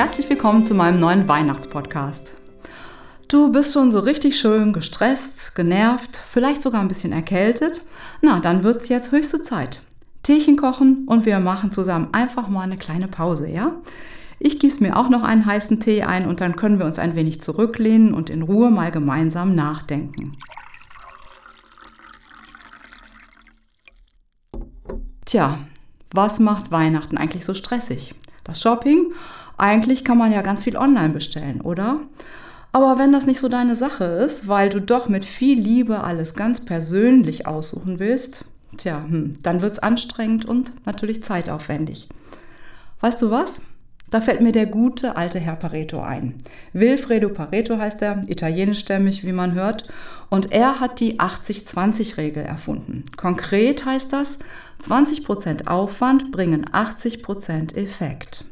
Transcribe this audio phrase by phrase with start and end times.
[0.00, 2.32] Herzlich willkommen zu meinem neuen Weihnachtspodcast.
[3.28, 7.84] Du bist schon so richtig schön gestresst, genervt, vielleicht sogar ein bisschen erkältet?
[8.22, 9.82] Na, dann wird's jetzt höchste Zeit.
[10.22, 13.74] Teechen kochen und wir machen zusammen einfach mal eine kleine Pause, ja?
[14.38, 17.14] Ich gieße mir auch noch einen heißen Tee ein und dann können wir uns ein
[17.14, 20.32] wenig zurücklehnen und in Ruhe mal gemeinsam nachdenken.
[25.26, 25.58] Tja,
[26.10, 28.14] was macht Weihnachten eigentlich so stressig?
[28.44, 29.12] Das Shopping
[29.60, 32.00] eigentlich kann man ja ganz viel online bestellen, oder?
[32.72, 36.34] Aber wenn das nicht so deine Sache ist, weil du doch mit viel Liebe alles
[36.34, 38.44] ganz persönlich aussuchen willst,
[38.76, 42.08] tja, hm, dann es anstrengend und natürlich zeitaufwendig.
[43.00, 43.62] Weißt du was?
[44.10, 46.34] Da fällt mir der gute alte Herr Pareto ein.
[46.72, 49.88] Wilfredo Pareto heißt er, italienischstämmig, wie man hört.
[50.30, 53.04] Und er hat die 80-20-Regel erfunden.
[53.16, 54.40] Konkret heißt das,
[54.82, 58.46] 20% Aufwand bringen 80% Effekt.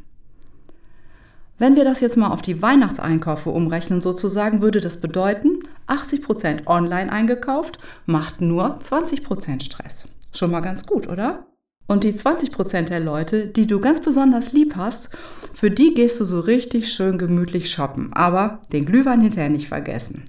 [1.58, 7.10] Wenn wir das jetzt mal auf die Weihnachtseinkäufe umrechnen, sozusagen, würde das bedeuten, 80% online
[7.12, 10.04] eingekauft macht nur 20% Stress.
[10.32, 11.46] Schon mal ganz gut, oder?
[11.88, 15.08] Und die 20% der Leute, die du ganz besonders lieb hast,
[15.54, 18.12] für die gehst du so richtig schön gemütlich shoppen.
[18.12, 20.24] Aber den Glühwein hinterher nicht vergessen.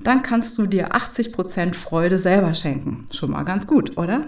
[0.00, 3.08] Dann kannst du dir 80% Freude selber schenken.
[3.10, 4.26] Schon mal ganz gut, oder?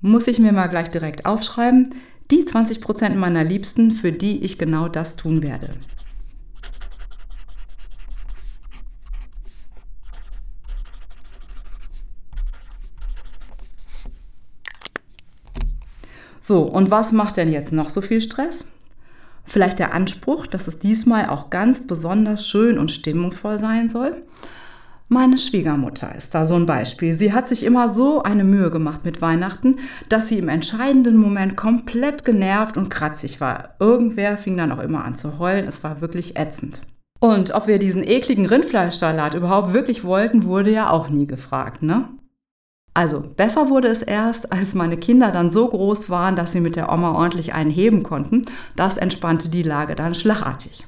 [0.00, 1.94] Muss ich mir mal gleich direkt aufschreiben
[2.30, 5.70] die 20 Prozent meiner Liebsten, für die ich genau das tun werde.
[16.44, 18.64] So, und was macht denn jetzt noch so viel Stress?
[19.44, 24.22] Vielleicht der Anspruch, dass es diesmal auch ganz besonders schön und stimmungsvoll sein soll?
[25.12, 27.12] Meine Schwiegermutter ist da so ein Beispiel.
[27.12, 29.76] Sie hat sich immer so eine Mühe gemacht mit Weihnachten,
[30.08, 33.74] dass sie im entscheidenden Moment komplett genervt und kratzig war.
[33.78, 35.68] Irgendwer fing dann auch immer an zu heulen.
[35.68, 36.80] Es war wirklich ätzend.
[37.20, 42.08] Und ob wir diesen ekligen Rindfleischsalat überhaupt wirklich wollten, wurde ja auch nie gefragt, ne?
[42.94, 46.74] Also besser wurde es erst, als meine Kinder dann so groß waren, dass sie mit
[46.74, 48.46] der Oma ordentlich einen heben konnten.
[48.76, 50.86] Das entspannte die Lage dann schlagartig.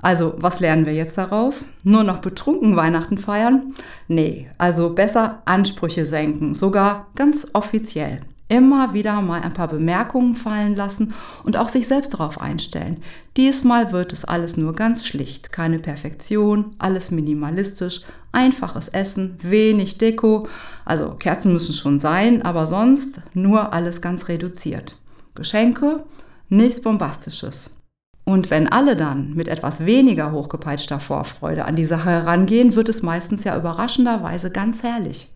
[0.00, 1.66] Also, was lernen wir jetzt daraus?
[1.82, 3.74] Nur noch betrunken Weihnachten feiern?
[4.06, 8.20] Nee, also besser Ansprüche senken, sogar ganz offiziell.
[8.50, 11.12] Immer wieder mal ein paar Bemerkungen fallen lassen
[11.44, 13.02] und auch sich selbst darauf einstellen.
[13.36, 20.48] Diesmal wird es alles nur ganz schlicht, keine Perfektion, alles minimalistisch, einfaches Essen, wenig Deko,
[20.86, 24.96] also Kerzen müssen schon sein, aber sonst nur alles ganz reduziert.
[25.34, 26.04] Geschenke,
[26.48, 27.77] nichts Bombastisches.
[28.28, 33.00] Und wenn alle dann mit etwas weniger hochgepeitschter Vorfreude an die Sache herangehen, wird es
[33.00, 35.30] meistens ja überraschenderweise ganz herrlich.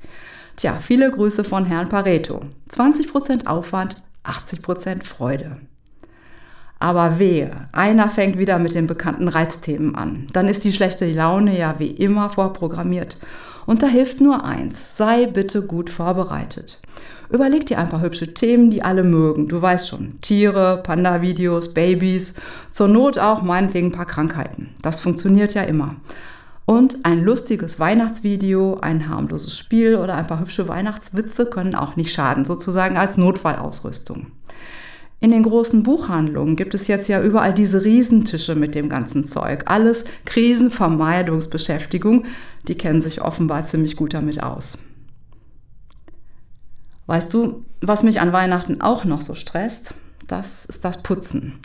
[0.56, 2.40] Tja, viele Grüße von Herrn Pareto.
[2.68, 5.56] 20% Aufwand, 80% Freude.
[6.82, 10.26] Aber wehe, einer fängt wieder mit den bekannten Reizthemen an.
[10.32, 13.18] Dann ist die schlechte Laune ja wie immer vorprogrammiert.
[13.66, 16.80] Und da hilft nur eins, sei bitte gut vorbereitet.
[17.30, 19.46] Überleg dir ein paar hübsche Themen, die alle mögen.
[19.46, 22.34] Du weißt schon, Tiere, Panda-Videos, Babys,
[22.72, 24.70] zur Not auch meinetwegen ein paar Krankheiten.
[24.82, 25.94] Das funktioniert ja immer.
[26.64, 32.12] Und ein lustiges Weihnachtsvideo, ein harmloses Spiel oder ein paar hübsche Weihnachtswitze können auch nicht
[32.12, 34.32] schaden, sozusagen als Notfallausrüstung.
[35.22, 39.62] In den großen Buchhandlungen gibt es jetzt ja überall diese Riesentische mit dem ganzen Zeug.
[39.66, 42.24] Alles Krisenvermeidungsbeschäftigung.
[42.66, 44.78] Die kennen sich offenbar ziemlich gut damit aus.
[47.06, 49.94] Weißt du, was mich an Weihnachten auch noch so stresst?
[50.26, 51.60] Das ist das Putzen.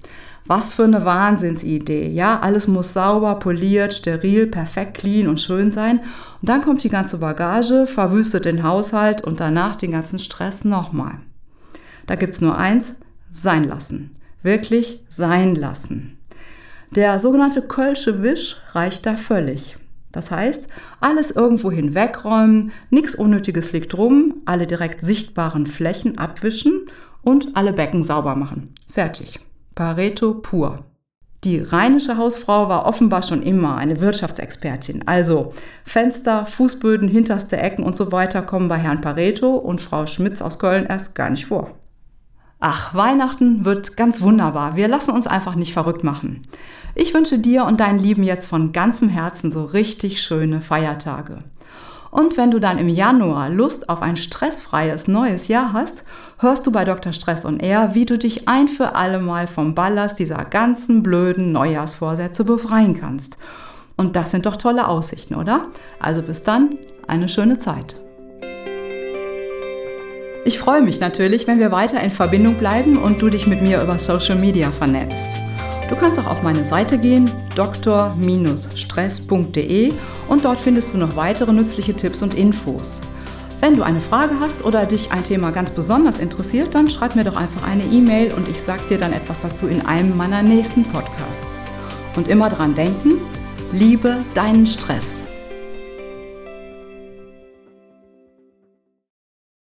[0.46, 2.10] Was für eine Wahnsinnsidee.
[2.10, 6.02] Ja, alles muss sauber, poliert, steril, perfekt, clean und schön sein.
[6.42, 11.16] Und dann kommt die ganze Bagage, verwüstet den Haushalt und danach den ganzen Stress nochmal.
[12.06, 12.94] Da gibt es nur eins,
[13.32, 14.12] sein lassen.
[14.42, 16.18] Wirklich sein lassen.
[16.92, 19.78] Der sogenannte Kölsche Wisch reicht da völlig.
[20.12, 20.68] Das heißt,
[21.02, 26.86] alles irgendwo hinwegräumen, nichts Unnötiges liegt rum, alle direkt sichtbaren Flächen abwischen
[27.22, 28.66] und alle Becken sauber machen.
[28.90, 29.40] Fertig.
[29.76, 30.86] Pareto pur.
[31.44, 35.08] Die rheinische Hausfrau war offenbar schon immer eine Wirtschaftsexpertin.
[35.08, 35.54] Also
[35.84, 40.58] Fenster, Fußböden, hinterste Ecken und so weiter kommen bei Herrn Pareto und Frau Schmitz aus
[40.58, 41.78] Köln erst gar nicht vor.
[42.60, 44.76] Ach, Weihnachten wird ganz wunderbar.
[44.76, 46.42] Wir lassen uns einfach nicht verrückt machen.
[46.96, 51.40] Ich wünsche dir und deinen Lieben jetzt von ganzem Herzen so richtig schöne Feiertage.
[52.10, 56.04] Und wenn du dann im Januar Lust auf ein stressfreies neues Jahr hast,
[56.40, 57.14] hörst du bei Dr.
[57.14, 61.52] Stress und Er, wie du dich ein für alle Mal vom Ballast dieser ganzen blöden
[61.52, 63.38] Neujahrsvorsätze befreien kannst.
[63.98, 65.68] Und das sind doch tolle Aussichten, oder?
[66.00, 66.72] Also bis dann,
[67.08, 68.07] eine schöne Zeit.
[70.48, 73.82] Ich freue mich natürlich, wenn wir weiter in Verbindung bleiben und du dich mit mir
[73.82, 75.38] über Social Media vernetzt.
[75.90, 79.92] Du kannst auch auf meine Seite gehen, dr-stress.de
[80.30, 83.02] und dort findest du noch weitere nützliche Tipps und Infos.
[83.60, 87.26] Wenn du eine Frage hast oder dich ein Thema ganz besonders interessiert, dann schreib mir
[87.26, 90.86] doch einfach eine E-Mail und ich sag dir dann etwas dazu in einem meiner nächsten
[90.86, 91.60] Podcasts.
[92.16, 93.16] Und immer dran denken,
[93.74, 95.24] liebe deinen Stress.